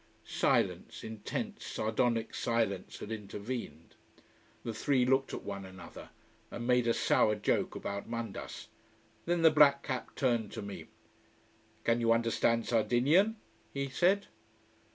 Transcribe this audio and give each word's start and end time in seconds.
Silence, 0.25 1.03
intense, 1.03 1.63
sardonic 1.63 2.33
silence 2.33 2.97
had 2.97 3.11
intervened. 3.11 3.93
The 4.63 4.73
three 4.73 5.05
looked 5.05 5.31
at 5.31 5.43
one 5.43 5.63
another 5.63 6.09
and 6.49 6.65
made 6.65 6.87
a 6.87 6.93
sour 6.95 7.35
joke 7.35 7.75
about 7.75 8.09
Mandas. 8.09 8.67
Then 9.27 9.43
the 9.43 9.51
black 9.51 9.83
cap 9.83 10.15
turned 10.15 10.51
to 10.53 10.63
me. 10.63 10.87
"Can 11.83 12.01
you 12.01 12.13
understand 12.13 12.65
Sardinian?" 12.65 13.35
he 13.75 13.89
said. 13.89 14.25